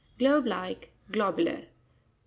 —Globe 0.17 0.47
like; 0.47 0.89
globular. 1.11 1.65